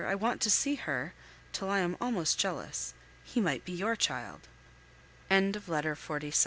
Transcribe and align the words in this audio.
I 0.03 0.15
want 0.15 0.41
to 0.41 0.49
see 0.49 0.73
her," 0.77 1.13
till 1.53 1.69
I 1.69 1.77
am 1.77 1.95
almost 2.01 2.39
jealous. 2.39 2.95
He 3.23 3.39
might 3.39 3.63
be 3.65 3.71
your 3.71 3.95
child! 3.95 4.47
SECOND 5.29 5.63
PART 5.63 5.85
XLVIII. 5.93 6.33